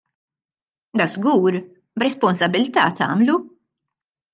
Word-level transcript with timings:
Dażgur, 1.01 1.59
b'responsabbiltà 2.03 2.91
tagħmlu! 3.05 3.41